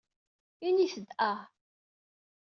Init-d 0.67 1.09
ahhh. 1.29 1.43